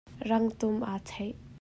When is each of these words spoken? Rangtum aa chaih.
Rangtum 0.29 0.77
aa 0.89 0.97
chaih. 1.07 1.35